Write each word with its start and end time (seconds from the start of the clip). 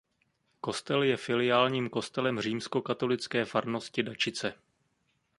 Kostel 0.61 1.03
je 1.03 1.17
filiálním 1.17 1.89
kostelem 1.89 2.39
římskokatolické 2.41 3.45
farnosti 3.45 4.03
Dačice. 4.03 4.53